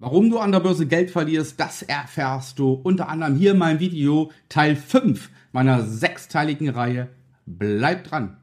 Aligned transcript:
Warum 0.00 0.30
du 0.30 0.38
an 0.38 0.52
der 0.52 0.60
Börse 0.60 0.86
Geld 0.86 1.10
verlierst, 1.10 1.58
das 1.58 1.82
erfährst 1.82 2.60
du 2.60 2.70
unter 2.84 3.08
anderem 3.08 3.34
hier 3.34 3.50
in 3.50 3.58
meinem 3.58 3.80
Video 3.80 4.30
Teil 4.48 4.76
5 4.76 5.28
meiner 5.50 5.82
sechsteiligen 5.82 6.68
Reihe. 6.68 7.08
Bleib 7.46 8.04
dran! 8.04 8.36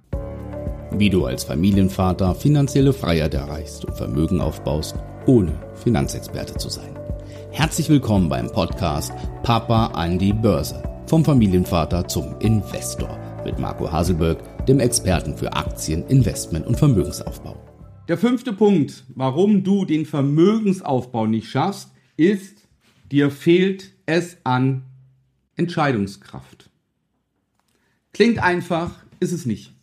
Wie 0.92 1.10
du 1.10 1.26
als 1.26 1.46
Familienvater 1.46 2.36
finanzielle 2.36 2.92
Freiheit 2.92 3.36
erreichst 3.36 3.86
und 3.86 3.96
Vermögen 3.96 4.42
aufbaust, 4.42 4.98
ohne 5.28 5.54
Finanzexperte 5.76 6.56
zu 6.58 6.68
sein. 6.68 7.00
Herzlich 7.52 7.88
willkommen 7.88 8.28
beim 8.28 8.52
Podcast 8.52 9.14
Papa 9.42 9.88
an 9.94 10.20
die 10.20 10.34
Börse. 10.34 10.84
Vom 11.08 11.24
Familienvater 11.24 12.06
zum 12.10 12.38
Investor 12.40 13.18
mit 13.46 13.60
Marco 13.60 13.90
Haselberg, 13.90 14.66
dem 14.66 14.82
Experten 14.82 15.38
für 15.38 15.54
Aktien, 15.54 16.06
Investment 16.08 16.68
und 16.68 16.78
Vermögensaufbau. 16.78 17.56
Der 18.08 18.20
fünfte 18.20 18.54
Punkt, 18.54 19.04
warum 19.16 19.64
du 19.64 19.84
den 19.84 20.06
Vermögensaufbau 20.06 21.26
nicht 21.26 21.50
schaffst, 21.50 21.92
ist, 22.18 22.68
dir 23.12 23.32
fehlt 23.32 23.94
es 24.06 24.38
an 24.44 24.84
Entscheidungskraft. 25.56 26.70
Klingt 28.14 28.38
einfach, 28.38 28.92
ist 29.20 29.32
es 29.32 29.48
nicht. 29.48 29.74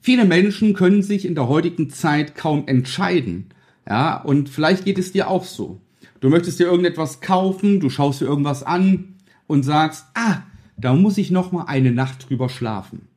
Viele 0.00 0.26
Menschen 0.26 0.74
können 0.74 1.02
sich 1.02 1.24
in 1.24 1.34
der 1.34 1.48
heutigen 1.48 1.88
Zeit 1.88 2.34
kaum 2.34 2.68
entscheiden. 2.68 3.46
Ja, 3.88 4.20
und 4.20 4.50
vielleicht 4.50 4.84
geht 4.84 4.98
es 4.98 5.12
dir 5.12 5.28
auch 5.28 5.44
so. 5.44 5.80
Du 6.20 6.28
möchtest 6.28 6.60
dir 6.60 6.64
irgendetwas 6.64 7.20
kaufen, 7.22 7.80
du 7.80 7.88
schaust 7.88 8.20
dir 8.20 8.26
irgendwas 8.26 8.62
an 8.62 9.16
und 9.46 9.62
sagst, 9.62 10.04
ah, 10.14 10.42
da 10.76 10.94
muss 10.94 11.18
ich 11.18 11.30
noch 11.30 11.52
mal 11.52 11.64
eine 11.64 11.90
Nacht 11.90 12.28
drüber 12.28 12.48
schlafen. 12.48 13.08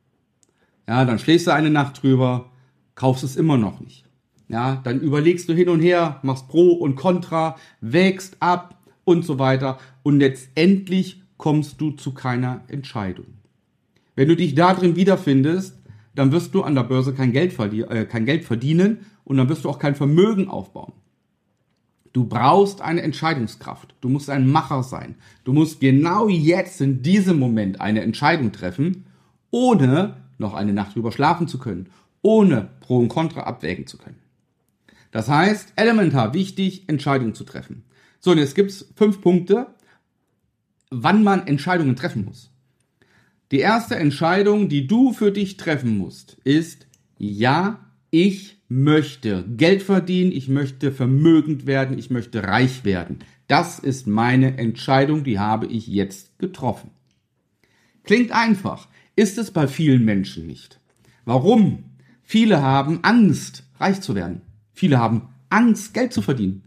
Ja, 0.88 1.04
dann 1.04 1.18
schläfst 1.18 1.46
du 1.46 1.52
eine 1.52 1.70
Nacht 1.70 2.02
drüber, 2.02 2.50
kaufst 2.96 3.22
es 3.22 3.36
immer 3.36 3.56
noch 3.56 3.78
nicht. 3.78 4.04
Ja, 4.48 4.80
dann 4.82 5.00
überlegst 5.00 5.48
du 5.48 5.54
hin 5.54 5.68
und 5.68 5.80
her, 5.80 6.18
machst 6.22 6.48
Pro 6.48 6.72
und 6.72 6.96
Contra, 6.96 7.56
wägst 7.80 8.36
ab 8.40 8.80
und 9.04 9.24
so 9.24 9.38
weiter 9.38 9.78
und 10.02 10.18
letztendlich 10.18 11.22
kommst 11.36 11.80
du 11.80 11.92
zu 11.92 12.12
keiner 12.12 12.62
Entscheidung. 12.68 13.26
Wenn 14.16 14.28
du 14.28 14.36
dich 14.36 14.54
da 14.54 14.74
drin 14.74 14.96
wiederfindest, 14.96 15.78
dann 16.14 16.32
wirst 16.32 16.54
du 16.54 16.62
an 16.62 16.74
der 16.74 16.84
Börse 16.84 17.12
kein 17.12 17.32
Geld, 17.32 17.58
äh, 17.58 18.06
kein 18.06 18.24
Geld 18.24 18.44
verdienen 18.44 19.06
und 19.24 19.36
dann 19.36 19.48
wirst 19.48 19.64
du 19.64 19.68
auch 19.68 19.78
kein 19.78 19.94
Vermögen 19.94 20.48
aufbauen. 20.48 20.92
Du 22.14 22.24
brauchst 22.24 22.80
eine 22.80 23.02
Entscheidungskraft. 23.02 23.94
Du 24.00 24.08
musst 24.08 24.30
ein 24.30 24.50
Macher 24.50 24.82
sein. 24.82 25.16
Du 25.44 25.52
musst 25.52 25.80
genau 25.80 26.28
jetzt 26.28 26.80
in 26.80 27.02
diesem 27.02 27.38
Moment 27.38 27.82
eine 27.82 28.00
Entscheidung 28.00 28.52
treffen, 28.52 29.04
ohne 29.50 30.16
noch 30.38 30.54
eine 30.54 30.72
Nacht 30.72 30.94
drüber 30.94 31.12
schlafen 31.12 31.46
zu 31.46 31.58
können, 31.58 31.90
ohne 32.26 32.70
Pro 32.80 32.98
und 32.98 33.08
Contra 33.08 33.42
abwägen 33.42 33.86
zu 33.86 33.98
können. 33.98 34.18
Das 35.12 35.28
heißt, 35.28 35.74
elementar 35.76 36.34
wichtig, 36.34 36.88
Entscheidungen 36.88 37.34
zu 37.34 37.44
treffen. 37.44 37.84
So, 38.18 38.32
und 38.32 38.38
jetzt 38.38 38.56
gibt's 38.56 38.84
fünf 38.96 39.20
Punkte, 39.20 39.68
wann 40.90 41.22
man 41.22 41.46
Entscheidungen 41.46 41.94
treffen 41.94 42.24
muss. 42.24 42.50
Die 43.52 43.60
erste 43.60 43.94
Entscheidung, 43.94 44.68
die 44.68 44.88
du 44.88 45.12
für 45.12 45.30
dich 45.30 45.56
treffen 45.56 45.98
musst, 45.98 46.38
ist, 46.42 46.88
ja, 47.16 47.92
ich 48.10 48.56
möchte 48.68 49.44
Geld 49.56 49.84
verdienen, 49.84 50.32
ich 50.32 50.48
möchte 50.48 50.90
vermögend 50.90 51.66
werden, 51.66 51.96
ich 51.96 52.10
möchte 52.10 52.42
reich 52.42 52.84
werden. 52.84 53.20
Das 53.46 53.78
ist 53.78 54.08
meine 54.08 54.58
Entscheidung, 54.58 55.22
die 55.22 55.38
habe 55.38 55.66
ich 55.66 55.86
jetzt 55.86 56.40
getroffen. 56.40 56.90
Klingt 58.02 58.32
einfach, 58.32 58.88
ist 59.14 59.38
es 59.38 59.52
bei 59.52 59.68
vielen 59.68 60.04
Menschen 60.04 60.48
nicht. 60.48 60.80
Warum? 61.24 61.84
Viele 62.28 62.60
haben 62.60 63.04
Angst, 63.04 63.62
reich 63.78 64.00
zu 64.00 64.16
werden. 64.16 64.42
Viele 64.72 64.98
haben 64.98 65.28
Angst, 65.48 65.94
Geld 65.94 66.12
zu 66.12 66.22
verdienen. 66.22 66.64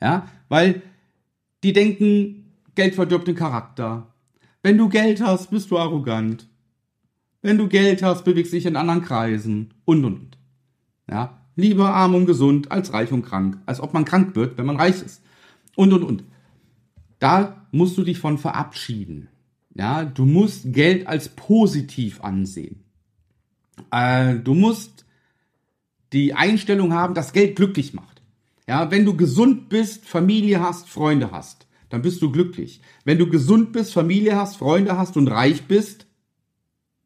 Ja, 0.00 0.28
weil 0.48 0.82
die 1.64 1.72
denken, 1.72 2.54
Geld 2.76 2.94
verdirbt 2.94 3.26
den 3.26 3.34
Charakter. 3.34 4.14
Wenn 4.62 4.78
du 4.78 4.88
Geld 4.88 5.20
hast, 5.20 5.50
bist 5.50 5.72
du 5.72 5.78
arrogant. 5.78 6.48
Wenn 7.42 7.58
du 7.58 7.66
Geld 7.66 8.04
hast, 8.04 8.24
bewegst 8.24 8.52
dich 8.52 8.66
in 8.66 8.76
anderen 8.76 9.02
Kreisen 9.02 9.74
und 9.84 10.04
und 10.04 10.14
und. 10.14 10.38
Ja, 11.10 11.40
lieber 11.56 11.92
arm 11.92 12.14
und 12.14 12.26
gesund 12.26 12.70
als 12.70 12.92
reich 12.92 13.10
und 13.10 13.22
krank, 13.22 13.58
als 13.66 13.80
ob 13.80 13.94
man 13.94 14.04
krank 14.04 14.36
wird, 14.36 14.58
wenn 14.58 14.66
man 14.66 14.76
reich 14.76 15.02
ist. 15.02 15.22
Und 15.74 15.92
und 15.92 16.04
und. 16.04 16.24
Da 17.18 17.66
musst 17.72 17.98
du 17.98 18.04
dich 18.04 18.20
von 18.20 18.38
verabschieden. 18.38 19.28
Ja, 19.74 20.04
du 20.04 20.24
musst 20.24 20.72
Geld 20.72 21.08
als 21.08 21.30
positiv 21.30 22.20
ansehen. 22.20 22.84
Äh, 23.90 24.36
du 24.36 24.54
musst 24.54 25.04
die 26.12 26.34
Einstellung 26.34 26.94
haben, 26.94 27.14
dass 27.14 27.32
Geld 27.32 27.56
glücklich 27.56 27.94
macht. 27.94 28.22
Ja, 28.66 28.90
wenn 28.90 29.04
du 29.04 29.16
gesund 29.16 29.68
bist, 29.68 30.06
Familie 30.06 30.60
hast, 30.60 30.88
Freunde 30.88 31.30
hast, 31.30 31.66
dann 31.88 32.02
bist 32.02 32.20
du 32.20 32.30
glücklich. 32.30 32.80
Wenn 33.04 33.18
du 33.18 33.28
gesund 33.28 33.72
bist, 33.72 33.94
Familie 33.94 34.36
hast, 34.36 34.56
Freunde 34.56 34.98
hast 34.98 35.16
und 35.16 35.28
reich 35.28 35.64
bist, 35.64 36.06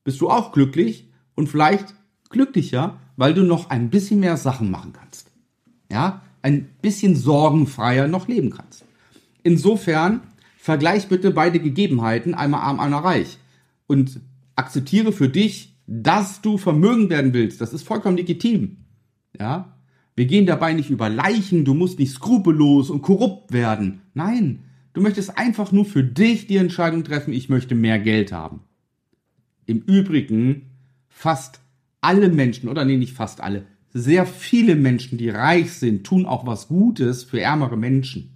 bist 0.05 0.21
du 0.21 0.29
auch 0.29 0.53
glücklich 0.53 1.09
und 1.35 1.49
vielleicht 1.49 1.95
glücklicher, 2.31 2.99
weil 3.17 3.35
du 3.35 3.43
noch 3.43 3.71
ein 3.71 3.91
bisschen 3.91 4.21
mehr 4.21 4.37
Sachen 4.37 4.71
machen 4.71 4.93
kannst. 4.93 5.31
Ja, 5.91 6.23
ein 6.43 6.71
bisschen 6.83 7.15
sorgenfreier 7.15 8.09
noch 8.09 8.27
leben 8.27 8.51
kannst. 8.51 8.85
Insofern 9.45 10.21
vergleich 10.59 11.09
bitte 11.09 11.31
beide 11.31 11.61
Gegebenheiten, 11.61 12.35
einmal 12.35 12.63
arm, 12.63 12.81
einmal 12.81 13.03
reich 13.03 13.39
und 13.87 14.21
akzeptiere 14.57 15.13
für 15.13 15.29
dich, 15.29 15.72
dass 15.95 16.41
du 16.41 16.57
vermögend 16.57 17.11
werden 17.11 17.35
willst. 17.35 17.61
Das 17.61 17.75
ist 17.75 17.83
vollkommen 17.83 18.17
legitim. 18.17 18.79
Ja? 19.39 19.77
Wir 20.17 20.25
gehen 20.25 20.47
dabei 20.47 20.73
nicht 20.73 20.89
über 20.89 21.11
Leichen, 21.11 21.67
du 21.67 21.75
musst 21.75 21.99
nicht 21.99 22.13
skrupellos 22.13 22.89
und 22.89 23.03
korrupt 23.03 23.53
werden. 23.53 24.01
Nein, 24.15 24.61
du 24.95 25.03
möchtest 25.03 25.37
einfach 25.37 25.71
nur 25.71 25.85
für 25.85 26.03
dich 26.03 26.47
die 26.47 26.57
Entscheidung 26.57 27.05
treffen, 27.05 27.35
ich 27.35 27.51
möchte 27.51 27.75
mehr 27.75 27.99
Geld 27.99 28.33
haben. 28.33 28.61
Im 29.67 29.81
Übrigen, 29.81 30.71
fast 31.09 31.61
alle 32.01 32.31
Menschen, 32.31 32.71
oder 32.71 32.87
nee, 32.87 32.97
nicht 32.97 33.13
fast 33.13 33.43
alle, 33.43 33.67
sehr 33.93 34.25
viele 34.25 34.77
Menschen, 34.77 35.19
die 35.19 35.29
reich 35.29 35.73
sind, 35.75 36.05
tun 36.05 36.25
auch 36.25 36.47
was 36.47 36.69
Gutes 36.69 37.25
für 37.25 37.41
ärmere 37.41 37.77
Menschen. 37.77 38.31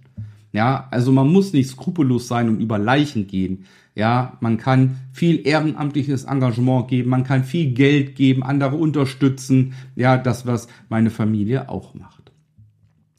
Ja, 0.51 0.87
also 0.91 1.11
man 1.11 1.31
muss 1.31 1.53
nicht 1.53 1.69
skrupellos 1.69 2.27
sein 2.27 2.49
und 2.49 2.61
über 2.61 2.77
Leichen 2.77 3.25
gehen. 3.27 3.65
Ja, 3.97 4.37
man 4.41 4.57
kann 4.57 4.99
viel 5.11 5.47
ehrenamtliches 5.47 6.25
Engagement 6.25 6.87
geben, 6.87 7.09
man 7.09 7.23
kann 7.23 7.43
viel 7.43 7.71
Geld 7.73 8.15
geben, 8.15 8.43
andere 8.43 8.75
unterstützen. 8.75 9.73
Ja, 9.95 10.19
das, 10.19 10.45
was 10.45 10.67
meine 10.87 11.09
Familie 11.09 11.67
auch 11.67 11.95
macht. 11.95 12.31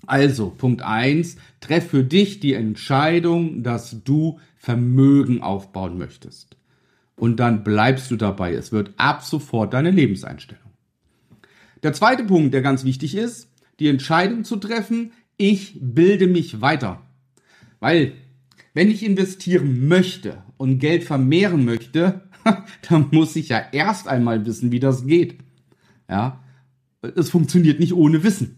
Also, 0.06 0.50
Punkt 0.50 0.82
eins: 0.82 1.36
treff 1.58 1.88
für 1.88 2.04
dich 2.04 2.38
die 2.38 2.54
Entscheidung, 2.54 3.64
dass 3.64 4.04
du 4.04 4.38
Vermögen 4.56 5.42
aufbauen 5.42 5.98
möchtest. 5.98 6.56
Und 7.16 7.40
dann 7.40 7.64
bleibst 7.64 8.12
du 8.12 8.16
dabei. 8.16 8.54
Es 8.54 8.70
wird 8.70 8.92
ab 8.98 9.24
sofort 9.24 9.74
deine 9.74 9.90
Lebenseinstellung. 9.90 10.70
Der 11.82 11.92
zweite 11.92 12.22
Punkt, 12.22 12.54
der 12.54 12.62
ganz 12.62 12.84
wichtig 12.84 13.16
ist, 13.16 13.50
die 13.80 13.88
Entscheidung 13.88 14.44
zu 14.44 14.54
treffen, 14.54 15.10
ich 15.36 15.76
bilde 15.80 16.28
mich 16.28 16.60
weiter. 16.60 17.02
Weil, 17.80 18.12
wenn 18.74 18.92
ich 18.92 19.04
investieren 19.04 19.88
möchte 19.88 20.44
und 20.58 20.78
Geld 20.78 21.04
vermehren 21.04 21.64
möchte, 21.64 22.22
dann 22.88 23.06
muss 23.10 23.34
ich 23.36 23.48
ja 23.48 23.62
erst 23.72 24.08
einmal 24.08 24.44
wissen, 24.44 24.70
wie 24.70 24.80
das 24.80 25.06
geht. 25.06 25.38
Ja, 26.08 26.40
es 27.02 27.30
funktioniert 27.30 27.80
nicht 27.80 27.94
ohne 27.94 28.22
Wissen. 28.22 28.56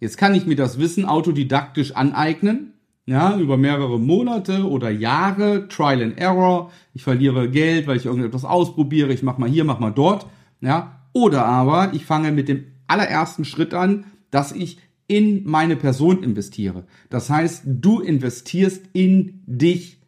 Jetzt 0.00 0.18
kann 0.18 0.34
ich 0.34 0.46
mir 0.46 0.56
das 0.56 0.78
Wissen 0.78 1.04
autodidaktisch 1.04 1.96
aneignen, 1.96 2.72
ja, 3.06 3.38
über 3.38 3.56
mehrere 3.56 4.00
Monate 4.00 4.68
oder 4.68 4.90
Jahre, 4.90 5.68
Trial 5.68 6.02
and 6.02 6.18
Error. 6.18 6.72
Ich 6.92 7.02
verliere 7.02 7.50
Geld, 7.50 7.86
weil 7.86 7.96
ich 7.96 8.06
irgendetwas 8.06 8.44
ausprobiere, 8.44 9.12
ich 9.12 9.22
mach 9.22 9.38
mal 9.38 9.48
hier, 9.48 9.64
mach 9.64 9.78
mal 9.78 9.92
dort, 9.92 10.26
ja. 10.60 11.00
Oder 11.12 11.46
aber 11.46 11.94
ich 11.94 12.04
fange 12.04 12.30
mit 12.30 12.48
dem 12.48 12.64
allerersten 12.88 13.44
Schritt 13.44 13.72
an, 13.72 14.04
dass 14.30 14.52
ich 14.52 14.78
in 15.08 15.44
meine 15.44 15.76
Person 15.76 16.22
investiere. 16.22 16.84
Das 17.08 17.30
heißt, 17.30 17.62
du 17.64 18.00
investierst 18.00 18.84
in 18.92 19.42
dich, 19.46 20.00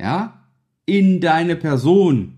ja, 0.00 0.47
in 0.88 1.20
deine 1.20 1.54
Person. 1.54 2.34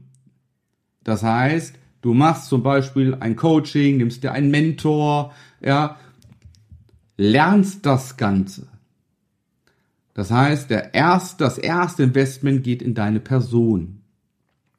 Das 1.04 1.22
heißt, 1.22 1.76
du 2.02 2.14
machst 2.14 2.48
zum 2.48 2.62
Beispiel 2.62 3.14
ein 3.14 3.36
Coaching, 3.36 3.98
nimmst 3.98 4.22
dir 4.22 4.32
einen 4.32 4.50
Mentor, 4.50 5.32
ja, 5.60 5.96
lernst 7.16 7.86
das 7.86 8.16
Ganze. 8.16 8.68
Das 10.14 10.30
heißt, 10.30 10.68
der 10.68 10.94
erst, 10.94 11.40
das 11.40 11.58
erste 11.58 12.02
Investment 12.02 12.64
geht 12.64 12.82
in 12.82 12.94
deine 12.94 13.20
Person. 13.20 14.00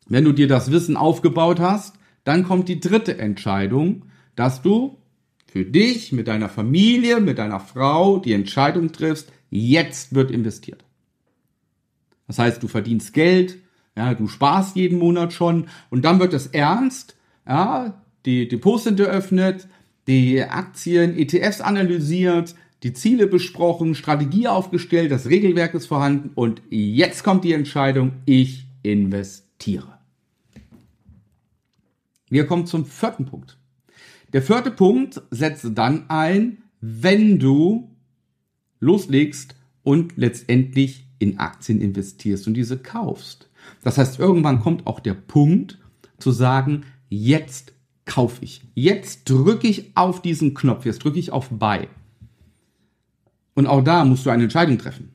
Wenn 0.08 0.26
du 0.26 0.34
dir 0.34 0.48
das 0.48 0.72
Wissen 0.72 0.98
aufgebaut 0.98 1.60
hast, 1.60 1.96
dann 2.26 2.44
kommt 2.44 2.68
die 2.68 2.80
dritte 2.80 3.18
Entscheidung, 3.18 4.06
dass 4.36 4.62
du 4.62 4.98
für 5.48 5.66
dich, 5.66 6.12
mit 6.12 6.28
deiner 6.28 6.50
Familie, 6.50 7.20
mit 7.22 7.38
deiner 7.38 7.60
Frau 7.60 8.20
die 8.20 8.34
Entscheidung 8.34 8.92
triffst, 8.92 9.32
jetzt 9.50 10.14
wird 10.14 10.32
investiert. 10.32 10.84
Das 12.32 12.40
heißt, 12.40 12.64
du 12.64 12.70
verdienst 12.70 13.12
Geld, 13.12 13.58
ja, 13.94 14.14
du 14.14 14.30
sparst 14.30 14.78
jeden 14.78 15.00
Monat 15.00 15.34
schon 15.34 15.68
und 15.90 16.06
dann 16.06 16.22
wird 16.22 16.34
es 16.34 16.48
ernst, 16.48 17.18
ja, 17.46 18.02
die 18.26 18.48
Depots 18.48 18.86
sind 18.86 19.02
eröffnet, 19.02 19.68
die 20.08 20.42
Aktien, 20.42 21.18
ETFs 21.18 21.60
analysiert, 21.60 22.56
die 22.84 22.94
Ziele 22.94 23.28
besprochen, 23.28 23.96
Strategie 23.96 24.48
aufgestellt, 24.48 25.12
das 25.12 25.28
Regelwerk 25.28 25.74
ist 25.74 25.88
vorhanden 25.88 26.32
und 26.34 26.62
jetzt 26.70 27.26
kommt 27.26 27.44
die 27.44 27.52
Entscheidung, 27.52 28.14
ich 28.24 28.66
investiere. 28.82 30.00
Wir 32.30 32.48
kommen 32.48 32.66
zum 32.66 32.86
vierten 32.86 33.26
Punkt. 33.26 33.58
Der 34.32 34.42
vierte 34.42 34.72
Punkt 34.72 35.22
setzt 35.32 35.68
dann 35.76 36.10
ein, 36.10 36.60
wenn 36.80 37.40
du 37.40 37.92
loslegst 38.80 39.58
und 39.84 40.14
letztendlich 40.16 41.11
in 41.22 41.40
Aktien 41.40 41.80
investierst 41.80 42.48
und 42.48 42.56
diese 42.56 42.78
kaufst. 42.78 43.50
Das 43.84 43.98
heißt, 43.98 44.20
irgendwann 44.20 44.60
kommt 44.60 44.88
auch 44.88 45.00
der 45.00 45.14
Punkt 45.14 45.78
zu 46.18 46.32
sagen, 46.32 46.84
jetzt 47.10 47.74
kaufe 48.06 48.44
ich. 48.44 48.62
Jetzt 48.74 49.30
drücke 49.30 49.68
ich 49.68 49.92
auf 49.96 50.22
diesen 50.22 50.54
Knopf, 50.54 50.86
jetzt 50.86 51.04
drücke 51.04 51.20
ich 51.20 51.32
auf 51.32 51.50
Buy. 51.50 51.88
Und 53.54 53.68
auch 53.68 53.84
da 53.84 54.04
musst 54.04 54.26
du 54.26 54.32
eine 54.32 54.44
Entscheidung 54.44 54.78
treffen. 54.78 55.10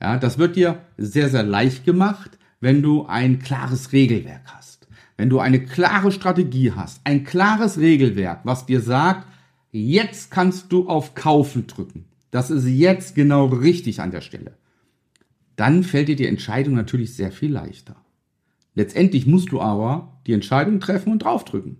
Ja, 0.00 0.18
das 0.18 0.38
wird 0.38 0.56
dir 0.56 0.80
sehr, 0.96 1.28
sehr 1.28 1.42
leicht 1.42 1.84
gemacht, 1.84 2.38
wenn 2.60 2.82
du 2.82 3.06
ein 3.06 3.38
klares 3.38 3.92
Regelwerk 3.92 4.42
hast. 4.46 4.86
Wenn 5.16 5.30
du 5.30 5.40
eine 5.40 5.64
klare 5.64 6.12
Strategie 6.12 6.72
hast, 6.72 7.00
ein 7.04 7.24
klares 7.24 7.78
Regelwerk, 7.78 8.40
was 8.44 8.66
dir 8.66 8.80
sagt, 8.80 9.26
jetzt 9.72 10.30
kannst 10.30 10.70
du 10.70 10.88
auf 10.88 11.14
Kaufen 11.14 11.66
drücken. 11.66 12.04
Das 12.30 12.50
ist 12.50 12.66
jetzt 12.66 13.14
genau 13.14 13.46
richtig 13.46 14.00
an 14.00 14.10
der 14.10 14.20
Stelle. 14.20 14.56
Dann 15.56 15.82
fällt 15.82 16.08
dir 16.08 16.16
die 16.16 16.26
Entscheidung 16.26 16.74
natürlich 16.74 17.14
sehr 17.14 17.32
viel 17.32 17.52
leichter. 17.52 17.96
Letztendlich 18.74 19.26
musst 19.26 19.50
du 19.50 19.60
aber 19.60 20.20
die 20.26 20.32
Entscheidung 20.32 20.78
treffen 20.78 21.12
und 21.12 21.24
draufdrücken. 21.24 21.78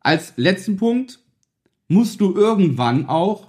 Als 0.00 0.34
letzten 0.36 0.76
Punkt 0.76 1.20
musst 1.88 2.20
du 2.20 2.34
irgendwann 2.34 3.06
auch 3.06 3.48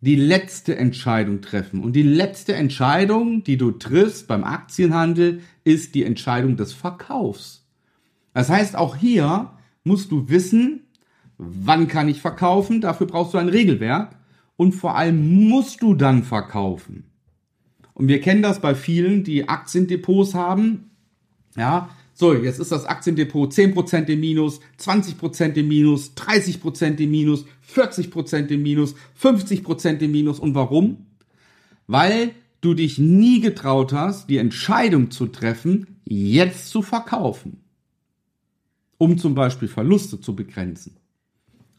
die 0.00 0.14
letzte 0.14 0.76
Entscheidung 0.76 1.40
treffen. 1.40 1.82
Und 1.82 1.94
die 1.94 2.02
letzte 2.02 2.54
Entscheidung, 2.54 3.42
die 3.42 3.56
du 3.56 3.72
triffst 3.72 4.28
beim 4.28 4.44
Aktienhandel, 4.44 5.40
ist 5.64 5.94
die 5.94 6.04
Entscheidung 6.04 6.56
des 6.56 6.72
Verkaufs. 6.72 7.66
Das 8.32 8.48
heißt, 8.48 8.76
auch 8.76 8.94
hier 8.94 9.50
musst 9.82 10.12
du 10.12 10.28
wissen, 10.28 10.82
wann 11.38 11.88
kann 11.88 12.08
ich 12.08 12.20
verkaufen, 12.20 12.80
dafür 12.80 13.06
brauchst 13.06 13.34
du 13.34 13.38
ein 13.38 13.48
Regelwerk 13.48 14.16
und 14.56 14.72
vor 14.72 14.96
allem 14.96 15.48
musst 15.48 15.82
du 15.82 15.94
dann 15.94 16.22
verkaufen. 16.22 17.04
Und 17.94 18.08
wir 18.08 18.20
kennen 18.20 18.42
das 18.42 18.60
bei 18.60 18.74
vielen, 18.74 19.24
die 19.24 19.48
Aktiendepots 19.48 20.34
haben. 20.34 20.90
Ja, 21.56 21.88
so, 22.18 22.34
jetzt 22.34 22.60
ist 22.60 22.72
das 22.72 22.86
Aktiendepot 22.86 23.52
10% 23.52 24.06
im 24.06 24.20
Minus, 24.20 24.60
20% 24.80 25.54
im 25.54 25.68
Minus, 25.68 26.12
30% 26.16 26.98
im 26.98 27.10
Minus, 27.10 27.44
40% 27.74 28.48
im 28.48 28.62
Minus, 28.62 28.94
50% 29.22 29.98
im 30.00 30.12
Minus. 30.12 30.40
Und 30.40 30.54
warum? 30.54 31.06
Weil 31.86 32.30
du 32.62 32.72
dich 32.72 32.98
nie 32.98 33.40
getraut 33.40 33.92
hast, 33.92 34.30
die 34.30 34.38
Entscheidung 34.38 35.10
zu 35.10 35.26
treffen, 35.26 35.98
jetzt 36.04 36.70
zu 36.70 36.80
verkaufen. 36.80 37.62
Um 38.96 39.18
zum 39.18 39.34
Beispiel 39.34 39.68
Verluste 39.68 40.20
zu 40.20 40.34
begrenzen. 40.34 40.96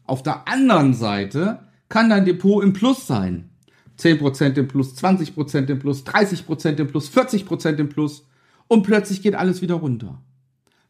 Auf 0.04 0.22
der 0.22 0.46
anderen 0.46 0.94
Seite 0.94 1.67
kann 1.88 2.10
dein 2.10 2.24
Depot 2.24 2.62
im 2.62 2.72
Plus 2.72 3.06
sein. 3.06 3.50
10% 3.98 4.56
im 4.56 4.68
Plus, 4.68 4.96
20% 4.96 5.68
im 5.68 5.78
Plus, 5.78 6.04
30% 6.06 6.76
im 6.76 6.86
Plus, 6.86 7.10
40% 7.10 7.76
im 7.76 7.88
Plus. 7.88 8.26
Und 8.68 8.82
plötzlich 8.82 9.22
geht 9.22 9.34
alles 9.34 9.62
wieder 9.62 9.74
runter. 9.74 10.22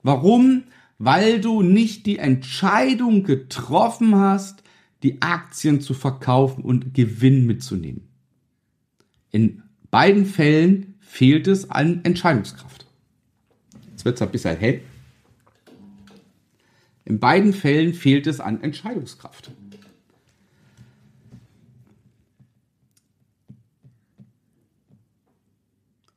Warum? 0.03 0.65
Weil 0.99 1.41
du 1.41 1.63
nicht 1.63 2.07
die 2.07 2.19
Entscheidung 2.19 3.23
getroffen 3.23 4.17
hast, 4.17 4.63
die 5.03 5.23
Aktien 5.23 5.81
zu 5.81 5.95
verkaufen 5.95 6.65
und 6.65 6.93
Gewinn 6.93 7.47
mitzunehmen. 7.47 8.09
In 9.31 9.63
beiden 9.91 10.27
Fällen 10.27 10.95
fehlt 11.01 11.47
es 11.47 11.71
an 11.71 12.05
Entscheidungskraft. 12.05 12.87
Jetzt 13.91 14.05
wird 14.05 14.17
es 14.17 14.23
ein 14.23 14.31
bisschen 14.31 14.57
hell. 14.57 14.81
In 17.05 17.21
beiden 17.21 17.53
Fällen 17.53 17.95
fehlt 17.95 18.27
es 18.27 18.41
an 18.41 18.63
Entscheidungskraft. 18.63 19.51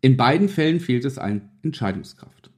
In 0.01 0.17
beiden 0.17 0.49
Fällen 0.49 0.79
fehlt 0.79 1.05
es 1.05 1.17
an 1.17 1.49
Entscheidungskraft. 1.63 2.49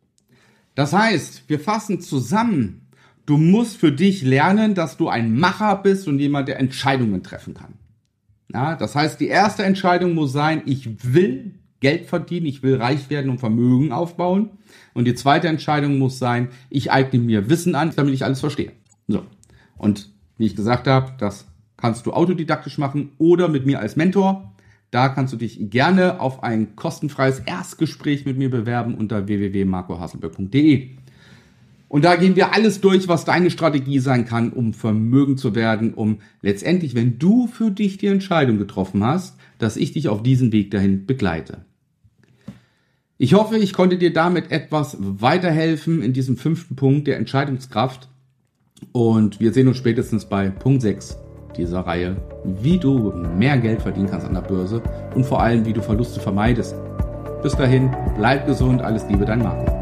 Das 0.75 0.93
heißt, 0.93 1.43
wir 1.47 1.59
fassen 1.59 2.01
zusammen, 2.01 2.87
du 3.25 3.37
musst 3.37 3.77
für 3.77 3.91
dich 3.91 4.23
lernen, 4.23 4.73
dass 4.73 4.97
du 4.97 5.09
ein 5.09 5.37
Macher 5.37 5.75
bist 5.77 6.07
und 6.07 6.19
jemand, 6.19 6.47
der 6.47 6.59
Entscheidungen 6.59 7.21
treffen 7.21 7.53
kann. 7.53 7.73
Ja, 8.53 8.75
das 8.75 8.95
heißt, 8.95 9.19
die 9.19 9.27
erste 9.27 9.63
Entscheidung 9.63 10.13
muss 10.13 10.31
sein, 10.31 10.63
ich 10.65 11.13
will 11.13 11.55
Geld 11.79 12.05
verdienen, 12.05 12.45
ich 12.45 12.63
will 12.63 12.77
reich 12.77 13.09
werden 13.09 13.29
und 13.29 13.39
Vermögen 13.39 13.91
aufbauen. 13.91 14.51
Und 14.93 15.05
die 15.05 15.15
zweite 15.15 15.47
Entscheidung 15.49 15.97
muss 15.97 16.17
sein, 16.17 16.49
ich 16.69 16.91
eigne 16.91 17.19
mir 17.19 17.49
Wissen 17.49 17.75
an, 17.75 17.91
damit 17.95 18.13
ich 18.13 18.23
alles 18.23 18.39
verstehe. 18.39 18.71
So. 19.07 19.25
Und 19.77 20.11
wie 20.37 20.45
ich 20.45 20.55
gesagt 20.55 20.87
habe, 20.87 21.13
das 21.17 21.45
kannst 21.75 22.05
du 22.05 22.13
autodidaktisch 22.13 22.77
machen 22.77 23.11
oder 23.17 23.49
mit 23.49 23.65
mir 23.65 23.79
als 23.79 23.95
Mentor. 23.95 24.52
Da 24.93 25.09
kannst 25.09 25.33
du 25.33 25.37
dich 25.37 25.71
gerne 25.71 26.19
auf 26.19 26.43
ein 26.43 26.75
kostenfreies 26.75 27.39
Erstgespräch 27.39 28.27
mit 28.27 28.37
mir 28.37 28.51
bewerben 28.51 28.93
unter 28.93 29.27
www.marcohasselberg.de. 29.27 30.89
Und 31.87 32.05
da 32.05 32.15
gehen 32.15 32.35
wir 32.35 32.53
alles 32.53 32.79
durch, 32.79 33.07
was 33.07 33.25
deine 33.25 33.49
Strategie 33.49 33.97
sein 33.97 34.25
kann, 34.25 34.53
um 34.53 34.75
Vermögen 34.75 35.35
zu 35.35 35.55
werden, 35.55 35.95
um 35.95 36.19
letztendlich, 36.43 36.93
wenn 36.93 37.17
du 37.17 37.47
für 37.47 37.71
dich 37.71 37.97
die 37.97 38.05
Entscheidung 38.05 38.59
getroffen 38.59 39.03
hast, 39.03 39.35
dass 39.57 39.77
ich 39.77 39.93
dich 39.93 40.09
auf 40.09 40.21
diesem 40.21 40.51
Weg 40.51 40.69
dahin 40.69 41.07
begleite. 41.07 41.65
Ich 43.17 43.33
hoffe, 43.33 43.57
ich 43.57 43.73
konnte 43.73 43.97
dir 43.97 44.13
damit 44.13 44.51
etwas 44.51 44.97
weiterhelfen 44.99 46.03
in 46.03 46.13
diesem 46.13 46.37
fünften 46.37 46.75
Punkt 46.75 47.07
der 47.07 47.17
Entscheidungskraft. 47.17 48.09
Und 48.91 49.39
wir 49.39 49.53
sehen 49.53 49.67
uns 49.67 49.77
spätestens 49.77 50.29
bei 50.29 50.51
Punkt 50.51 50.83
6 50.83 51.17
dieser 51.57 51.81
Reihe, 51.81 52.15
wie 52.43 52.77
du 52.77 53.11
mehr 53.37 53.57
Geld 53.57 53.81
verdienen 53.81 54.09
kannst 54.09 54.27
an 54.27 54.33
der 54.33 54.41
Börse 54.41 54.81
und 55.15 55.25
vor 55.25 55.41
allem, 55.41 55.65
wie 55.65 55.73
du 55.73 55.81
Verluste 55.81 56.19
vermeidest. 56.19 56.75
Bis 57.41 57.55
dahin, 57.55 57.95
bleib 58.15 58.45
gesund, 58.45 58.81
alles 58.81 59.07
Liebe, 59.09 59.25
dein 59.25 59.39
Marco. 59.39 59.72